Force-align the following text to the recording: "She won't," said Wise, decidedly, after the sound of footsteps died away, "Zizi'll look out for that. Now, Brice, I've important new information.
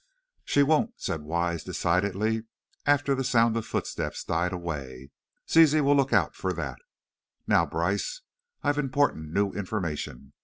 "She 0.43 0.63
won't," 0.63 0.95
said 0.99 1.21
Wise, 1.21 1.63
decidedly, 1.63 2.45
after 2.87 3.13
the 3.13 3.23
sound 3.23 3.55
of 3.55 3.67
footsteps 3.67 4.23
died 4.23 4.51
away, 4.51 5.11
"Zizi'll 5.47 5.95
look 5.95 6.11
out 6.11 6.33
for 6.35 6.53
that. 6.53 6.79
Now, 7.45 7.67
Brice, 7.67 8.21
I've 8.63 8.79
important 8.79 9.31
new 9.31 9.51
information. 9.51 10.33